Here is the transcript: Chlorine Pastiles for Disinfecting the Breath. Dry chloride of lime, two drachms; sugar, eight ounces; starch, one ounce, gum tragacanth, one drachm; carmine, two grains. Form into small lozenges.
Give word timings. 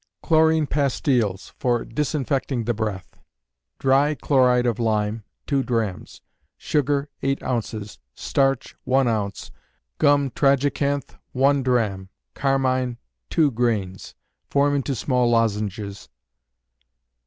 Chlorine 0.23 0.65
Pastiles 0.65 1.53
for 1.59 1.85
Disinfecting 1.85 2.63
the 2.63 2.73
Breath. 2.73 3.19
Dry 3.77 4.15
chloride 4.15 4.65
of 4.65 4.79
lime, 4.79 5.23
two 5.45 5.61
drachms; 5.61 6.21
sugar, 6.57 7.09
eight 7.21 7.43
ounces; 7.43 7.99
starch, 8.15 8.75
one 8.83 9.07
ounce, 9.07 9.51
gum 9.99 10.31
tragacanth, 10.31 11.19
one 11.33 11.61
drachm; 11.61 12.09
carmine, 12.33 12.97
two 13.29 13.51
grains. 13.51 14.15
Form 14.49 14.73
into 14.73 14.95
small 14.95 15.29
lozenges. 15.29 16.09